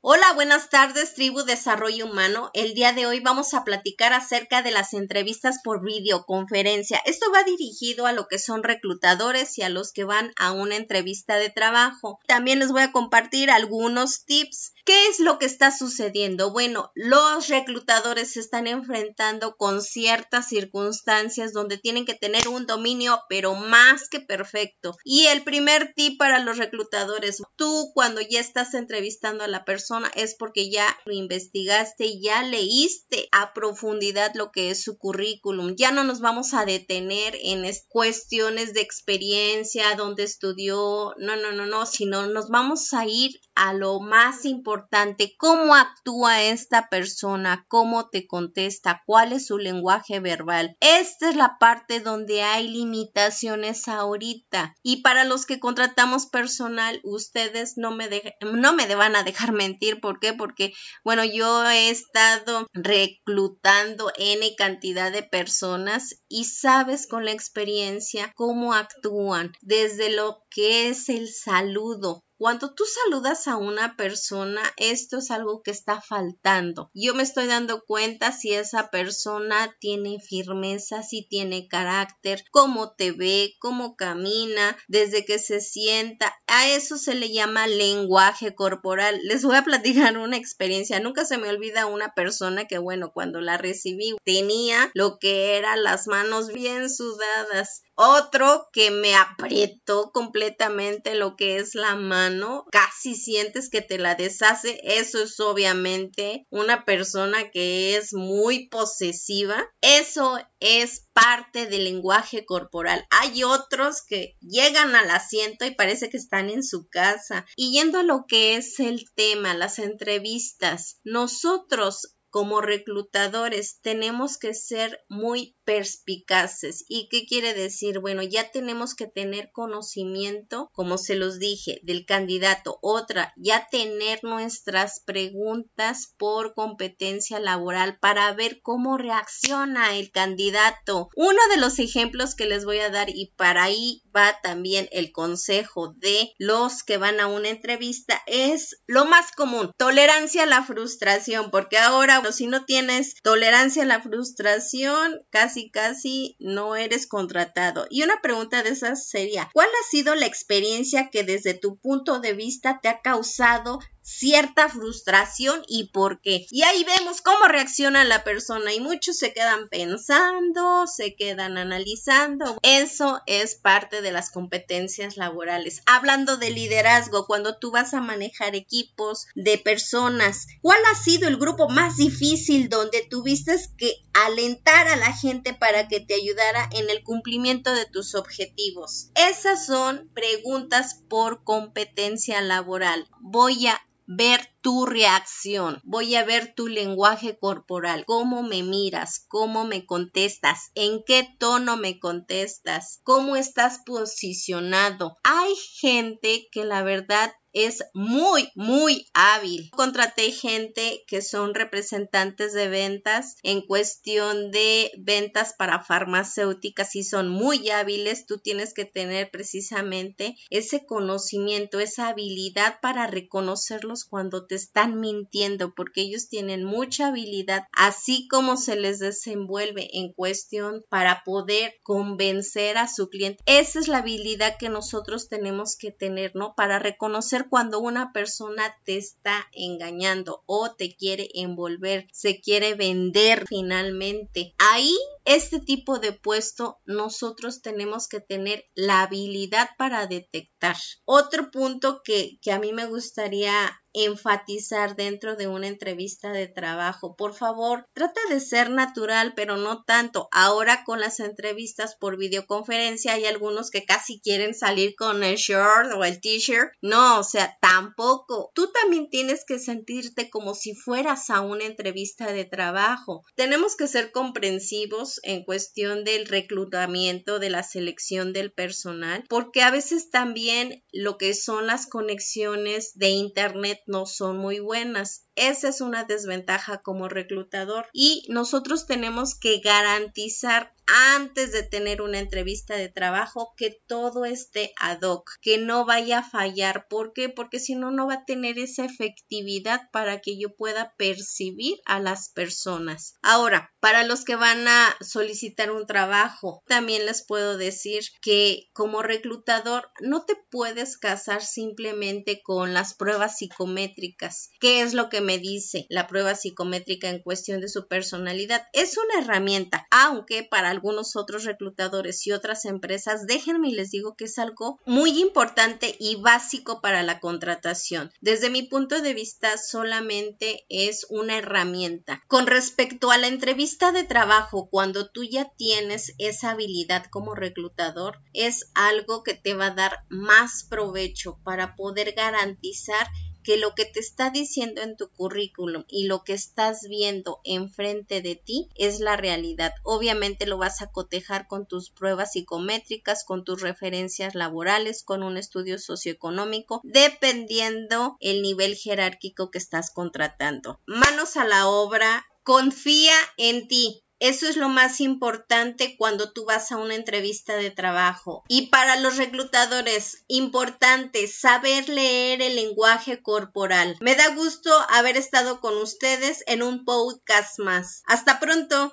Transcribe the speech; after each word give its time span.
Hola, 0.00 0.32
buenas 0.34 0.70
tardes, 0.70 1.14
tribu 1.14 1.42
Desarrollo 1.42 2.06
Humano. 2.06 2.52
El 2.54 2.74
día 2.74 2.92
de 2.92 3.06
hoy 3.06 3.18
vamos 3.18 3.52
a 3.52 3.64
platicar 3.64 4.12
acerca 4.12 4.62
de 4.62 4.70
las 4.70 4.94
entrevistas 4.94 5.58
por 5.64 5.84
videoconferencia. 5.84 7.02
Esto 7.04 7.32
va 7.34 7.42
dirigido 7.42 8.06
a 8.06 8.12
lo 8.12 8.28
que 8.28 8.38
son 8.38 8.62
reclutadores 8.62 9.58
y 9.58 9.62
a 9.62 9.68
los 9.68 9.90
que 9.90 10.04
van 10.04 10.30
a 10.36 10.52
una 10.52 10.76
entrevista 10.76 11.34
de 11.34 11.50
trabajo. 11.50 12.20
También 12.28 12.60
les 12.60 12.70
voy 12.70 12.82
a 12.82 12.92
compartir 12.92 13.50
algunos 13.50 14.24
tips. 14.24 14.72
¿Qué 14.84 15.08
es 15.08 15.18
lo 15.18 15.40
que 15.40 15.46
está 15.46 15.76
sucediendo? 15.76 16.52
Bueno, 16.52 16.92
los 16.94 17.48
reclutadores 17.48 18.34
se 18.34 18.40
están 18.40 18.68
enfrentando 18.68 19.56
con 19.56 19.82
ciertas 19.82 20.46
circunstancias 20.46 21.52
donde 21.52 21.76
tienen 21.76 22.06
que 22.06 22.14
tener 22.14 22.46
un 22.46 22.66
dominio, 22.66 23.20
pero 23.28 23.56
más 23.56 24.08
que 24.08 24.20
perfecto. 24.20 24.96
Y 25.04 25.26
el 25.26 25.42
primer 25.42 25.92
tip 25.94 26.18
para 26.20 26.38
los 26.38 26.56
reclutadores, 26.56 27.42
tú 27.56 27.90
cuando 27.94 28.20
ya 28.20 28.38
estás 28.38 28.74
entrevistando 28.74 29.42
a 29.42 29.48
la 29.48 29.64
persona, 29.64 29.87
es 30.14 30.34
porque 30.34 30.70
ya 30.70 30.86
lo 31.04 31.12
investigaste, 31.12 32.20
ya 32.20 32.42
leíste 32.42 33.28
a 33.32 33.52
profundidad 33.52 34.32
lo 34.34 34.50
que 34.50 34.70
es 34.70 34.82
su 34.82 34.98
currículum. 34.98 35.74
Ya 35.76 35.90
no 35.90 36.04
nos 36.04 36.20
vamos 36.20 36.54
a 36.54 36.64
detener 36.64 37.36
en 37.42 37.64
cuestiones 37.88 38.74
de 38.74 38.80
experiencia, 38.80 39.94
dónde 39.96 40.24
estudió, 40.24 41.14
no, 41.18 41.36
no, 41.36 41.52
no, 41.52 41.66
no, 41.66 41.86
sino 41.86 42.26
nos 42.26 42.48
vamos 42.48 42.92
a 42.92 43.06
ir 43.06 43.40
a 43.58 43.74
lo 43.74 43.98
más 43.98 44.44
importante, 44.44 45.34
cómo 45.36 45.74
actúa 45.74 46.42
esta 46.42 46.88
persona, 46.88 47.66
cómo 47.66 48.08
te 48.08 48.28
contesta, 48.28 49.02
cuál 49.04 49.32
es 49.32 49.48
su 49.48 49.58
lenguaje 49.58 50.20
verbal. 50.20 50.76
Esta 50.78 51.28
es 51.28 51.34
la 51.34 51.58
parte 51.58 51.98
donde 51.98 52.42
hay 52.42 52.68
limitaciones 52.68 53.88
ahorita. 53.88 54.76
Y 54.84 55.02
para 55.02 55.24
los 55.24 55.44
que 55.44 55.58
contratamos 55.58 56.26
personal, 56.26 57.00
ustedes 57.02 57.76
no 57.76 57.90
me, 57.90 58.08
no 58.40 58.72
me 58.74 58.94
van 58.94 59.16
a 59.16 59.24
dejar 59.24 59.52
mentir 59.52 59.98
¿Por 60.00 60.20
qué? 60.20 60.32
Porque, 60.34 60.72
bueno, 61.02 61.24
yo 61.24 61.64
he 61.68 61.90
estado 61.90 62.66
reclutando 62.72 64.12
N 64.16 64.54
cantidad 64.56 65.10
de 65.10 65.24
personas 65.24 66.22
y 66.28 66.44
sabes 66.44 67.08
con 67.08 67.24
la 67.24 67.32
experiencia 67.32 68.32
cómo 68.36 68.74
actúan, 68.74 69.52
desde 69.60 70.10
lo 70.10 70.44
que 70.50 70.88
es 70.88 71.08
el 71.08 71.28
saludo, 71.28 72.24
cuando 72.38 72.72
tú 72.72 72.84
saludas 72.84 73.48
a 73.48 73.56
una 73.56 73.96
persona, 73.96 74.62
esto 74.76 75.18
es 75.18 75.32
algo 75.32 75.62
que 75.62 75.72
está 75.72 76.00
faltando. 76.00 76.90
Yo 76.94 77.12
me 77.14 77.24
estoy 77.24 77.48
dando 77.48 77.84
cuenta 77.84 78.30
si 78.30 78.52
esa 78.54 78.90
persona 78.90 79.76
tiene 79.80 80.20
firmeza, 80.20 81.02
si 81.02 81.26
tiene 81.26 81.66
carácter, 81.66 82.44
cómo 82.52 82.94
te 82.94 83.10
ve, 83.10 83.56
cómo 83.58 83.96
camina, 83.96 84.76
desde 84.86 85.24
que 85.24 85.40
se 85.40 85.60
sienta. 85.60 86.32
A 86.46 86.68
eso 86.68 86.96
se 86.96 87.16
le 87.16 87.32
llama 87.32 87.66
lenguaje 87.66 88.54
corporal. 88.54 89.18
Les 89.24 89.42
voy 89.42 89.56
a 89.56 89.64
platicar 89.64 90.16
una 90.16 90.36
experiencia. 90.36 91.00
Nunca 91.00 91.24
se 91.24 91.38
me 91.38 91.48
olvida 91.48 91.86
una 91.86 92.14
persona 92.14 92.66
que, 92.66 92.78
bueno, 92.78 93.10
cuando 93.12 93.40
la 93.40 93.58
recibí 93.58 94.16
tenía 94.24 94.92
lo 94.94 95.18
que 95.18 95.56
eran 95.56 95.82
las 95.82 96.06
manos 96.06 96.52
bien 96.52 96.88
sudadas. 96.88 97.82
Otro 98.00 98.68
que 98.72 98.92
me 98.92 99.16
apretó 99.16 100.12
completamente 100.12 101.16
lo 101.16 101.34
que 101.34 101.56
es 101.56 101.74
la 101.74 101.96
mano, 101.96 102.64
casi 102.70 103.16
sientes 103.16 103.68
que 103.68 103.82
te 103.82 103.98
la 103.98 104.14
deshace. 104.14 104.80
Eso 104.84 105.20
es 105.20 105.40
obviamente 105.40 106.46
una 106.48 106.84
persona 106.84 107.50
que 107.50 107.96
es 107.96 108.14
muy 108.14 108.68
posesiva. 108.68 109.68
Eso 109.80 110.38
es 110.60 111.08
parte 111.12 111.66
del 111.66 111.82
lenguaje 111.82 112.44
corporal. 112.44 113.04
Hay 113.10 113.42
otros 113.42 114.02
que 114.06 114.36
llegan 114.40 114.94
al 114.94 115.10
asiento 115.10 115.64
y 115.64 115.74
parece 115.74 116.08
que 116.08 116.18
están 116.18 116.50
en 116.50 116.62
su 116.62 116.86
casa. 116.88 117.46
Y 117.56 117.72
yendo 117.72 117.98
a 117.98 118.04
lo 118.04 118.26
que 118.28 118.54
es 118.54 118.78
el 118.78 119.12
tema, 119.16 119.54
las 119.54 119.80
entrevistas, 119.80 121.00
nosotros 121.02 122.14
como 122.30 122.60
reclutadores 122.60 123.80
tenemos 123.80 124.38
que 124.38 124.54
ser 124.54 125.00
muy 125.08 125.56
perspicaces. 125.64 126.84
¿Y 126.88 127.08
qué 127.08 127.26
quiere 127.26 127.54
decir? 127.54 128.00
Bueno, 128.00 128.22
ya 128.22 128.50
tenemos 128.50 128.94
que 128.94 129.06
tener 129.06 129.50
conocimiento, 129.52 130.70
como 130.72 130.98
se 130.98 131.14
los 131.14 131.38
dije, 131.38 131.80
del 131.82 132.04
candidato. 132.06 132.78
Otra, 132.82 133.32
ya 133.36 133.68
tener 133.70 134.20
nuestras 134.22 135.00
preguntas 135.00 136.14
por 136.16 136.54
competencia 136.54 137.40
laboral 137.40 137.98
para 137.98 138.32
ver 138.32 138.60
cómo 138.62 138.98
reacciona 138.98 139.96
el 139.96 140.10
candidato. 140.10 141.08
Uno 141.16 141.40
de 141.50 141.60
los 141.60 141.78
ejemplos 141.78 142.34
que 142.34 142.46
les 142.46 142.64
voy 142.64 142.78
a 142.78 142.90
dar 142.90 143.08
y 143.10 143.32
para 143.36 143.64
ahí 143.64 144.02
también 144.42 144.88
el 144.92 145.12
consejo 145.12 145.94
de 145.96 146.32
los 146.38 146.82
que 146.82 146.98
van 146.98 147.20
a 147.20 147.26
una 147.26 147.48
entrevista 147.48 148.22
es 148.26 148.80
lo 148.86 149.04
más 149.04 149.32
común, 149.32 149.72
tolerancia 149.76 150.44
a 150.44 150.46
la 150.46 150.62
frustración, 150.62 151.50
porque 151.50 151.78
ahora 151.78 152.22
si 152.32 152.46
no 152.46 152.64
tienes 152.64 153.14
tolerancia 153.22 153.82
a 153.82 153.86
la 153.86 154.02
frustración, 154.02 155.20
casi 155.30 155.70
casi 155.70 156.36
no 156.38 156.76
eres 156.76 157.06
contratado. 157.06 157.86
Y 157.90 158.02
una 158.02 158.20
pregunta 158.20 158.62
de 158.62 158.70
esas 158.70 159.08
sería, 159.08 159.50
¿cuál 159.52 159.68
ha 159.68 159.90
sido 159.90 160.14
la 160.14 160.26
experiencia 160.26 161.10
que 161.10 161.24
desde 161.24 161.54
tu 161.54 161.78
punto 161.78 162.20
de 162.20 162.32
vista 162.32 162.80
te 162.82 162.88
ha 162.88 163.00
causado 163.00 163.78
cierta 164.08 164.68
frustración 164.68 165.62
y 165.68 165.88
por 165.88 166.20
qué. 166.20 166.46
Y 166.50 166.62
ahí 166.62 166.84
vemos 166.84 167.20
cómo 167.20 167.46
reacciona 167.46 168.04
la 168.04 168.24
persona 168.24 168.72
y 168.72 168.80
muchos 168.80 169.18
se 169.18 169.32
quedan 169.32 169.68
pensando, 169.68 170.86
se 170.86 171.14
quedan 171.14 171.58
analizando. 171.58 172.58
Eso 172.62 173.20
es 173.26 173.54
parte 173.54 174.00
de 174.00 174.10
las 174.10 174.30
competencias 174.30 175.16
laborales. 175.16 175.82
Hablando 175.86 176.36
de 176.36 176.50
liderazgo, 176.50 177.26
cuando 177.26 177.58
tú 177.58 177.70
vas 177.70 177.94
a 177.94 178.00
manejar 178.00 178.54
equipos 178.54 179.26
de 179.34 179.58
personas, 179.58 180.46
¿cuál 180.62 180.80
ha 180.90 180.94
sido 180.94 181.28
el 181.28 181.36
grupo 181.36 181.68
más 181.68 181.96
difícil 181.96 182.68
donde 182.68 183.02
tuviste 183.02 183.48
que 183.76 183.94
alentar 184.12 184.88
a 184.88 184.96
la 184.96 185.12
gente 185.12 185.54
para 185.54 185.88
que 185.88 186.00
te 186.00 186.14
ayudara 186.14 186.68
en 186.72 186.90
el 186.90 187.02
cumplimiento 187.02 187.72
de 187.72 187.86
tus 187.86 188.14
objetivos? 188.14 189.10
Esas 189.14 189.66
son 189.66 190.08
preguntas 190.14 191.02
por 191.08 191.44
competencia 191.44 192.40
laboral. 192.40 193.06
Voy 193.20 193.66
a 193.66 193.80
ver 194.10 194.48
tu 194.62 194.86
reacción, 194.86 195.82
voy 195.84 196.14
a 196.14 196.24
ver 196.24 196.54
tu 196.54 196.66
lenguaje 196.66 197.38
corporal, 197.38 198.06
cómo 198.06 198.42
me 198.42 198.62
miras, 198.62 199.26
cómo 199.28 199.66
me 199.66 199.84
contestas, 199.84 200.70
en 200.74 201.04
qué 201.04 201.28
tono 201.38 201.76
me 201.76 201.98
contestas, 202.00 203.00
cómo 203.02 203.36
estás 203.36 203.80
posicionado. 203.84 205.18
Hay 205.24 205.54
gente 205.78 206.48
que 206.50 206.64
la 206.64 206.82
verdad 206.82 207.34
es 207.66 207.84
muy, 207.94 208.50
muy 208.54 209.06
hábil. 209.14 209.70
Contraté 209.72 210.30
gente 210.30 211.04
que 211.06 211.22
son 211.22 211.54
representantes 211.54 212.52
de 212.52 212.68
ventas 212.68 213.36
en 213.42 213.62
cuestión 213.62 214.50
de 214.50 214.92
ventas 214.98 215.54
para 215.56 215.82
farmacéuticas 215.82 216.94
y 216.96 217.04
son 217.04 217.28
muy 217.28 217.70
hábiles. 217.70 218.26
Tú 218.26 218.38
tienes 218.38 218.74
que 218.74 218.84
tener 218.84 219.30
precisamente 219.30 220.36
ese 220.50 220.86
conocimiento, 220.86 221.80
esa 221.80 222.08
habilidad 222.08 222.80
para 222.80 223.06
reconocerlos 223.06 224.04
cuando 224.04 224.46
te 224.46 224.54
están 224.54 225.00
mintiendo, 225.00 225.74
porque 225.74 226.02
ellos 226.02 226.28
tienen 226.28 226.64
mucha 226.64 227.08
habilidad, 227.08 227.64
así 227.72 228.28
como 228.28 228.56
se 228.56 228.76
les 228.76 228.98
desenvuelve 228.98 229.88
en 229.92 230.12
cuestión 230.12 230.84
para 230.88 231.22
poder 231.24 231.74
convencer 231.82 232.78
a 232.78 232.88
su 232.88 233.08
cliente. 233.08 233.42
Esa 233.46 233.80
es 233.80 233.88
la 233.88 233.98
habilidad 233.98 234.56
que 234.58 234.68
nosotros 234.68 235.28
tenemos 235.28 235.76
que 235.76 235.90
tener, 235.90 236.34
¿no? 236.34 236.54
Para 236.54 236.78
reconocer 236.78 237.47
cuando 237.48 237.80
una 237.80 238.12
persona 238.12 238.76
te 238.84 238.96
está 238.96 239.48
engañando 239.52 240.42
o 240.46 240.74
te 240.74 240.94
quiere 240.94 241.28
envolver, 241.34 242.06
se 242.12 242.40
quiere 242.40 242.74
vender 242.74 243.44
finalmente. 243.48 244.54
Ahí, 244.58 244.96
este 245.28 245.60
tipo 245.60 245.98
de 245.98 246.12
puesto, 246.12 246.78
nosotros 246.86 247.60
tenemos 247.60 248.08
que 248.08 248.18
tener 248.18 248.64
la 248.74 249.02
habilidad 249.02 249.68
para 249.76 250.06
detectar. 250.06 250.76
Otro 251.04 251.50
punto 251.50 252.00
que, 252.02 252.38
a 252.50 252.58
mí 252.58 252.72
me 252.72 252.86
gustaría 252.86 253.78
enfatizar 253.92 254.96
dentro 254.96 255.34
de 255.34 255.48
una 255.48 255.66
entrevista 255.66 256.30
de 256.30 256.46
trabajo. 256.46 257.16
Por 257.16 257.34
favor, 257.34 257.86
trata 257.94 258.20
de 258.28 258.38
ser 258.38 258.70
natural, 258.70 259.32
pero 259.34 259.56
no 259.56 259.82
tanto. 259.84 260.28
Ahora 260.30 260.84
con 260.84 261.00
las 261.00 261.20
entrevistas 261.20 261.96
por 261.98 262.16
videoconferencia 262.16 263.14
hay 263.14 263.24
algunos 263.24 263.70
que 263.70 263.84
casi 263.84 264.20
quieren 264.20 264.54
salir 264.54 264.94
con 264.96 265.24
el 265.24 265.36
short 265.36 265.92
o 265.94 266.04
el 266.04 266.20
t-shirt. 266.20 266.70
No, 266.80 267.20
o 267.20 267.24
sea, 267.24 267.56
tampoco. 267.60 268.50
Tú 268.54 268.70
también 268.70 269.08
tienes 269.10 269.44
que 269.46 269.58
sentirte 269.58 270.30
como 270.30 270.54
si 270.54 270.74
fueras 270.74 271.30
a 271.30 271.40
una 271.40 271.64
entrevista 271.64 272.32
de 272.32 272.44
trabajo. 272.44 273.24
Tenemos 273.34 273.74
que 273.74 273.88
ser 273.88 274.12
comprensivos 274.12 275.17
en 275.22 275.44
cuestión 275.44 276.04
del 276.04 276.26
reclutamiento, 276.26 277.38
de 277.38 277.50
la 277.50 277.62
selección 277.62 278.32
del 278.32 278.52
personal, 278.52 279.24
porque 279.28 279.62
a 279.62 279.70
veces 279.70 280.10
también 280.10 280.84
lo 280.92 281.18
que 281.18 281.34
son 281.34 281.66
las 281.66 281.86
conexiones 281.86 282.92
de 282.94 283.10
internet 283.10 283.80
no 283.86 284.06
son 284.06 284.38
muy 284.38 284.60
buenas. 284.60 285.24
Esa 285.34 285.68
es 285.68 285.80
una 285.80 286.04
desventaja 286.04 286.78
como 286.78 287.08
reclutador 287.08 287.86
y 287.92 288.24
nosotros 288.28 288.86
tenemos 288.86 289.34
que 289.34 289.60
garantizar 289.60 290.74
antes 290.88 291.52
de 291.52 291.62
tener 291.62 292.02
una 292.02 292.18
entrevista 292.18 292.76
de 292.76 292.88
trabajo 292.88 293.54
que 293.56 293.78
todo 293.86 294.24
esté 294.24 294.72
ad 294.80 295.02
hoc, 295.02 295.30
que 295.40 295.58
no 295.58 295.84
vaya 295.84 296.20
a 296.20 296.28
fallar. 296.28 296.86
¿Por 296.88 297.12
qué? 297.12 297.28
Porque 297.28 297.60
si 297.60 297.74
no, 297.74 297.90
no 297.90 298.06
va 298.06 298.14
a 298.14 298.24
tener 298.24 298.58
esa 298.58 298.84
efectividad 298.84 299.90
para 299.92 300.20
que 300.20 300.38
yo 300.38 300.54
pueda 300.56 300.94
percibir 300.96 301.78
a 301.84 302.00
las 302.00 302.30
personas. 302.30 303.14
Ahora, 303.22 303.70
para 303.80 304.04
los 304.04 304.24
que 304.24 304.36
van 304.36 304.66
a 304.66 304.96
solicitar 305.00 305.70
un 305.70 305.86
trabajo, 305.86 306.62
también 306.66 307.06
les 307.06 307.24
puedo 307.24 307.56
decir 307.58 308.04
que 308.20 308.68
como 308.72 309.02
reclutador 309.02 309.90
no 310.00 310.24
te 310.24 310.36
puedes 310.50 310.96
casar 310.96 311.42
simplemente 311.42 312.40
con 312.42 312.72
las 312.74 312.94
pruebas 312.94 313.38
psicométricas. 313.38 314.50
¿Qué 314.60 314.80
es 314.80 314.94
lo 314.94 315.08
que 315.08 315.20
me 315.20 315.38
dice 315.38 315.86
la 315.90 316.06
prueba 316.06 316.34
psicométrica 316.34 317.08
en 317.10 317.22
cuestión 317.22 317.60
de 317.60 317.68
su 317.68 317.86
personalidad? 317.88 318.66
Es 318.72 318.96
una 318.96 319.22
herramienta, 319.22 319.86
aunque 319.90 320.42
para 320.42 320.70
algunos 320.78 321.16
otros 321.16 321.42
reclutadores 321.44 322.24
y 322.28 322.32
otras 322.32 322.64
empresas, 322.64 323.26
déjenme 323.26 323.70
y 323.70 323.72
les 323.72 323.90
digo 323.90 324.14
que 324.14 324.26
es 324.26 324.38
algo 324.38 324.78
muy 324.86 325.20
importante 325.20 325.96
y 325.98 326.14
básico 326.14 326.80
para 326.80 327.02
la 327.02 327.18
contratación. 327.18 328.12
Desde 328.20 328.48
mi 328.48 328.62
punto 328.62 329.02
de 329.02 329.12
vista, 329.12 329.58
solamente 329.58 330.64
es 330.68 331.04
una 331.10 331.36
herramienta. 331.36 332.22
Con 332.28 332.46
respecto 332.46 333.10
a 333.10 333.18
la 333.18 333.26
entrevista 333.26 333.90
de 333.90 334.04
trabajo, 334.04 334.68
cuando 334.70 335.10
tú 335.10 335.24
ya 335.24 335.52
tienes 335.56 336.14
esa 336.18 336.50
habilidad 336.50 337.06
como 337.10 337.34
reclutador, 337.34 338.20
es 338.32 338.70
algo 338.74 339.24
que 339.24 339.34
te 339.34 339.54
va 339.54 339.66
a 339.66 339.74
dar 339.74 340.04
más 340.08 340.62
provecho 340.62 341.40
para 341.42 341.74
poder 341.74 342.12
garantizar 342.12 343.08
que 343.48 343.56
lo 343.56 343.74
que 343.74 343.86
te 343.86 343.98
está 343.98 344.28
diciendo 344.28 344.82
en 344.82 344.94
tu 344.98 345.08
currículum 345.08 345.84
y 345.88 346.04
lo 346.04 346.22
que 346.22 346.34
estás 346.34 346.82
viendo 346.86 347.40
enfrente 347.44 348.20
de 348.20 348.36
ti 348.36 348.68
es 348.74 349.00
la 349.00 349.16
realidad. 349.16 349.72
Obviamente 349.84 350.44
lo 350.44 350.58
vas 350.58 350.82
a 350.82 350.90
cotejar 350.90 351.48
con 351.48 351.64
tus 351.64 351.88
pruebas 351.88 352.32
psicométricas, 352.32 353.24
con 353.24 353.44
tus 353.44 353.62
referencias 353.62 354.34
laborales, 354.34 355.02
con 355.02 355.22
un 355.22 355.38
estudio 355.38 355.78
socioeconómico, 355.78 356.82
dependiendo 356.84 358.18
el 358.20 358.42
nivel 358.42 358.76
jerárquico 358.76 359.50
que 359.50 359.56
estás 359.56 359.90
contratando. 359.92 360.78
Manos 360.84 361.38
a 361.38 361.46
la 361.46 361.68
obra, 361.68 362.26
confía 362.42 363.16
en 363.38 363.66
ti. 363.66 364.04
Eso 364.20 364.48
es 364.48 364.56
lo 364.56 364.68
más 364.68 365.00
importante 365.00 365.96
cuando 365.96 366.32
tú 366.32 366.44
vas 366.44 366.72
a 366.72 366.76
una 366.76 366.94
entrevista 366.94 367.56
de 367.56 367.70
trabajo. 367.70 368.44
Y 368.48 368.68
para 368.68 368.96
los 368.96 369.16
reclutadores, 369.16 370.24
importante 370.26 371.28
saber 371.28 371.88
leer 371.88 372.42
el 372.42 372.56
lenguaje 372.56 373.22
corporal. 373.22 373.96
Me 374.00 374.16
da 374.16 374.34
gusto 374.34 374.70
haber 374.88 375.16
estado 375.16 375.60
con 375.60 375.76
ustedes 375.76 376.42
en 376.46 376.62
un 376.62 376.84
podcast 376.84 377.58
más. 377.58 378.02
Hasta 378.06 378.40
pronto. 378.40 378.92